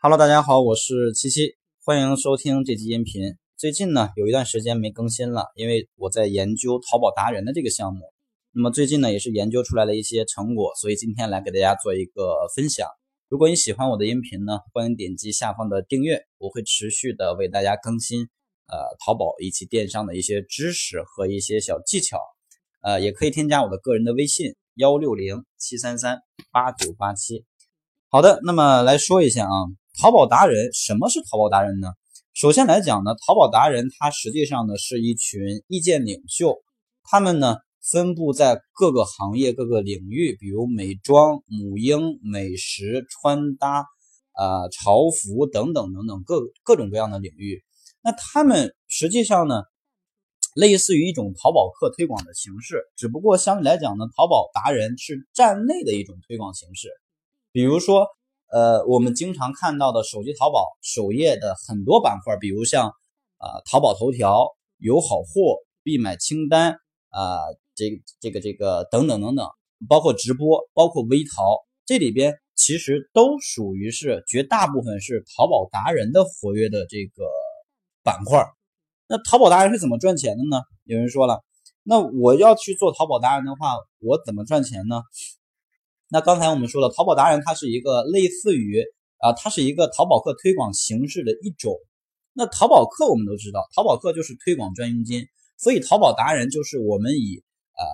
[0.00, 3.34] Hello，大家好，我是七七，欢迎收听这期音频。
[3.56, 8.12] 最近呢，有一段时间没更新了，因为我在研究淘宝达人的这个项目。
[8.52, 12.86] 那么最近呢，也是研究出来了一些成果，所以今天来给大家做一个分享。
[13.28, 18.28] 如果你喜欢我的音频呢，欢迎点击下方的订阅，我会持续的为大家更新
[18.68, 22.20] 呃淘宝以及电商的一些知识和一些小技巧。
[22.82, 26.20] 呃，也可以添加我的个人的微信幺六零七三三
[26.52, 27.44] 八九八七。
[28.10, 29.50] 好的，那么来说一下啊。
[30.00, 31.88] 淘宝达人，什么是淘宝达人呢？
[32.32, 36.62] 首先来讲呢，淘宝达人他实际上呢是一群意见领袖，
[37.02, 43.86] 他们呢分布在各个行业、各个领域，比如美妆、母婴、美食、穿搭、
[44.34, 47.64] 啊潮服等等等等各各种各样的领域。
[48.00, 49.62] 那他们实际上呢，
[50.54, 56.88] 类似于一种淘宝客推广的形式，只不过相对来讲呢，淘宝达人是站内的一种推广形式，
[57.50, 58.06] 比如说。
[58.50, 62.88] 呃，我们经常看到的手机淘宝首页的很多板块，比如像
[63.36, 64.46] 啊淘宝头条、
[64.78, 66.72] 有好货、必买清单
[67.10, 67.40] 啊，
[67.74, 69.46] 这这个这个等等等等，
[69.86, 77.24] 包括直播，包括微淘，这里边其实都属于是绝大部分是淘宝达人的活跃的这个
[78.02, 78.46] 板块。
[79.08, 80.62] 那淘宝达人是怎么赚钱的呢？
[80.84, 81.44] 有人说了，
[81.82, 85.02] 那我要去做淘宝达人的话，我怎么赚钱呢？
[86.10, 88.82] 那刚才我们说了，淘宝达人它是一个类似于
[89.18, 91.74] 啊，它是一个淘宝客推广形式的一种。
[92.32, 95.26] 那淘宝客我们都知道，淘宝客就是推广赚佣金，
[95.58, 97.42] 所以淘宝达人就是我们以
[97.76, 97.84] 呃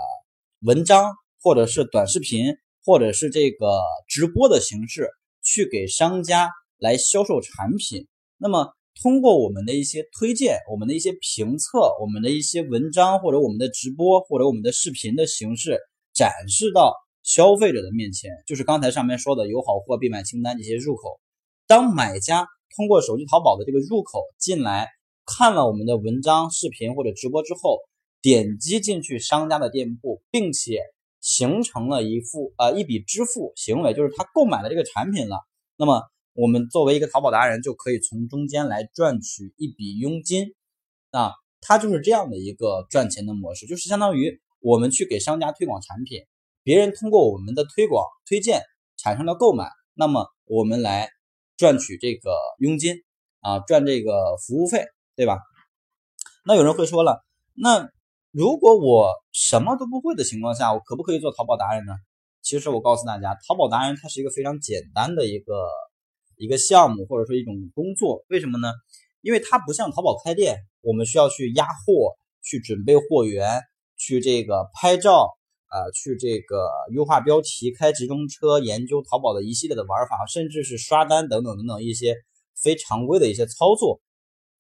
[0.61, 1.13] 文章
[1.43, 5.09] 或者是短视频或者是这个直播的形式
[5.43, 8.07] 去给商家来销售产品。
[8.39, 15.81] 那么通过我们的一些推荐、我们的一些评测、我们的一些文章或者我们的直播或者我们的视频的形式
[16.15, 16.95] 展示到。
[17.25, 21.19] 消费者的面前，就是刚才上面说的有好货必买清单这些入口。
[21.67, 24.89] 当买家通过手机淘宝的这个入口进来，
[25.25, 27.81] 看了我们的文章、视频或者直播之后，
[28.21, 30.81] 点击进去商家的店铺，并且
[31.21, 35.39] 形成了一付呃一笔支付行为，就是他购买了这个产品了。
[35.77, 36.03] 那么
[36.35, 40.55] 我们作为一个淘宝达人，就可以从中间来赚取一笔佣金。
[41.11, 46.21] 啊，它就是这样的一个赚钱的模式，就是相当于我们去给商家推广产品。
[46.65, 48.63] 别人通过我们的推广推荐
[48.97, 51.11] 产生了购买，那么我们来
[51.59, 52.97] 赚取这个佣金
[53.41, 55.39] 啊，赚这个服务费，对吧？
[56.47, 57.91] 那有人会说了，那
[58.31, 61.93] 如果我什么都不会的情况下，我可不可以做淘宝达人呢？
[62.41, 65.69] 其实我告诉大家，淘宝达人它是一个非常简单的一个
[66.39, 68.25] 一个项目或者说一种工作。
[68.29, 68.73] 为什么呢？
[69.21, 73.61] 因为它不像淘宝开店，我们需要去压货、去准备货源、
[73.99, 75.29] 去这个拍照。
[75.75, 82.15] 啊，去这个优化标题、开直通车、研究淘宝的一系列的玩法，甚至是刷单等等等等一些
[82.55, 84.01] 非常规的一些操作，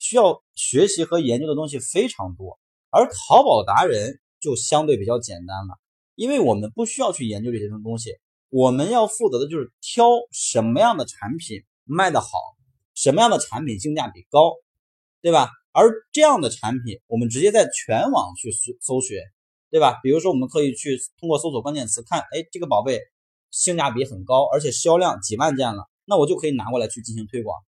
[0.01, 2.59] 需要学习和研究的东西非常多。
[2.91, 5.79] 而淘宝达人就相对比较简单了，
[6.17, 12.29] 因为我们不需要去研究这些东西，我们要负责的就是挑什么样的产品卖得好，
[12.93, 14.55] 什么样的产品性价比高，
[15.23, 15.49] 对吧？
[15.71, 19.17] 而这样的产品，我们直接在全网去搜搜寻。
[19.75, 19.99] 对吧？
[20.05, 23.01] 比如说，我们可以去通过搜索关键词看，哎，这个宝贝
[23.51, 27.59] 性价比很高，而且销量几万件了，那我就可以拿过来去进行推广。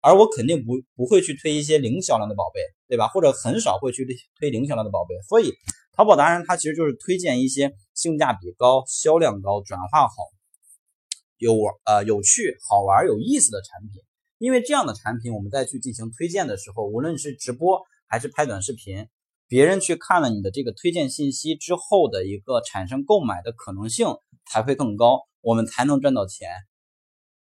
[0.00, 3.08] 而我肯定不不会去推一些零销量的宝贝，对吧？
[3.08, 4.06] 或者很少会去
[4.38, 5.16] 推零销量的宝贝。
[5.28, 5.52] 所以，
[5.96, 10.14] 淘宝达人他其实就是推荐一些性价比高、销量高、转化好、
[11.38, 14.00] 有呃有趣、好玩、有意思的产品。
[14.38, 19.08] 因为这样的产品，我们再去进行推荐的时候，无论是直播还是拍短视频。
[19.52, 24.06] 别人去看了你的这个推荐信息之后的一个产生购买的可能性
[24.50, 26.48] 才会更高，我们才能赚到钱，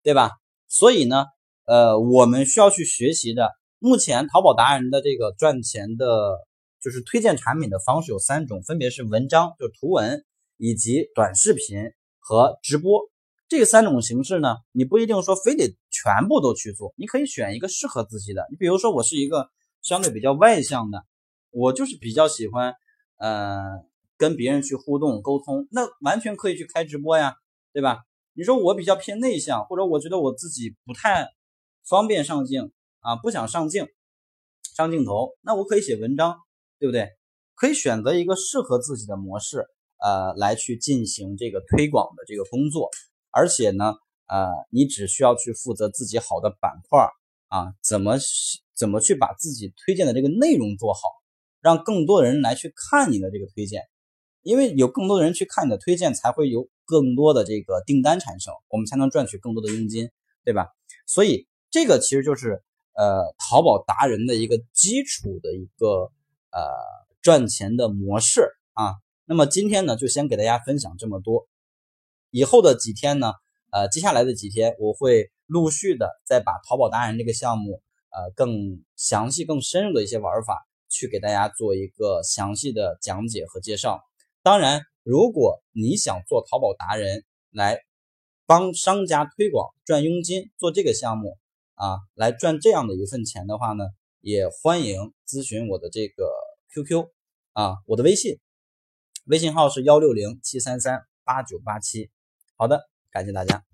[0.01, 0.31] 对吧？
[0.67, 1.27] 所以呢，
[1.65, 6.39] 呃，我们需要去学习的，目前淘宝达人的这个赚钱的，
[6.81, 10.25] 就是推荐产品的方式有三种，分别是文章，就是图文，
[10.57, 13.01] 以及短视频和直播
[13.47, 18.47] 这三种形式呢，你不一定说非得全部都去做，你可以选一个适合自己的。
[18.49, 19.51] 你比如说，我是一个
[19.83, 21.05] 相对比较外向的。
[21.51, 22.73] 我就是比较喜欢，
[23.17, 23.83] 呃，
[24.17, 27.35] 跟别人去互动沟通，那完全可以去开直播呀，
[27.73, 27.99] 对吧？
[28.33, 31.27] 你说我比较偏内向，或者我觉得我自己不太
[31.87, 33.87] 方便上镜啊，不想上镜
[34.75, 36.37] 上镜头，那我可以写文章，
[36.79, 37.09] 对不对？
[37.55, 39.65] 可以选择一个适合自己的模式，
[39.97, 42.89] 呃，来去进行这个推广的这个工作，
[43.31, 43.95] 而且呢，
[44.27, 47.09] 呃，你只需要去负责自己好的板块
[47.49, 48.17] 啊，怎么
[48.73, 51.01] 怎么去把自己推荐的这个内容做好。
[51.61, 53.83] 让更多的人来去看你的这个推荐，
[54.43, 60.09] 因为有更多的人去看你的推荐，才会有更多的这个订单产生，我们才能赚取更多的佣金，
[60.43, 60.67] 对吧？
[61.05, 62.63] 所以这个其实就是
[62.93, 66.11] 呃淘宝达人的一个基础的一个
[66.51, 66.61] 呃
[67.21, 68.95] 赚钱的模式啊。
[69.25, 71.47] 那么今天呢，就先给大家分享这么多。
[72.31, 73.33] 以后的几天呢，
[73.71, 84.03] 呃，接下来的几天我会陆续的再把淘宝达人这个项目呃更详细、更深入的一些玩法去给大家做一个详细的讲解和介绍。
[84.43, 87.81] 当然，如果你想做淘宝达人来。
[88.49, 91.37] 帮商家推广赚佣金，做这个项目
[91.75, 93.83] 啊，来赚这样的一份钱的话呢，
[94.21, 96.31] 也欢迎咨询我的这个
[96.73, 97.09] QQ
[97.53, 98.39] 啊，我的微信，
[99.25, 102.09] 微信号是幺六零七三三八九八七。
[102.55, 103.68] 好的，感谢大家。